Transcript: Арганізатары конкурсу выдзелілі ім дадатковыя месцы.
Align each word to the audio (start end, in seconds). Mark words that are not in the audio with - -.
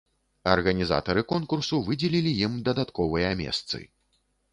Арганізатары 0.51 1.21
конкурсу 1.31 1.81
выдзелілі 1.89 2.31
ім 2.47 2.57
дадатковыя 2.71 3.29
месцы. 3.43 3.83